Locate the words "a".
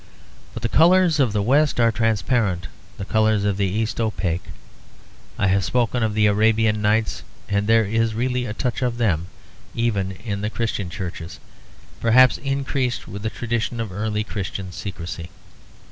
8.47-8.53, 13.27-13.29